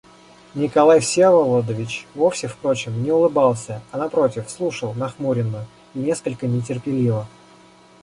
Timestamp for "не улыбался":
3.03-3.83